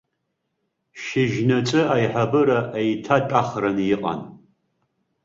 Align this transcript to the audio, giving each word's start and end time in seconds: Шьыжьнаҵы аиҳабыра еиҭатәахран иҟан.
Шьыжьнаҵы 1.01 1.81
аиҳабыра 1.95 2.59
еиҭатәахран 2.81 3.77
иҟан. 3.93 4.21